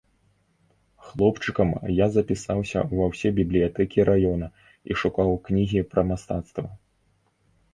[1.09, 1.69] Хлопчыкам
[1.99, 4.47] я запісаўся ва ўсе бібліятэкі раёна
[4.93, 6.65] і шукаў кнігі пра мастацтва.